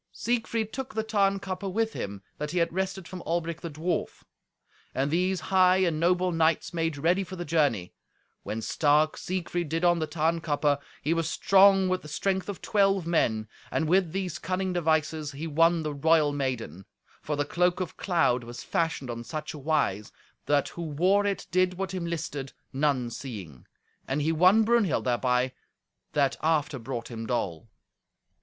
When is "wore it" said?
20.81-21.45